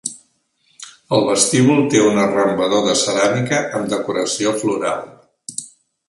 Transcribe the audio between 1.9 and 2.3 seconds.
té un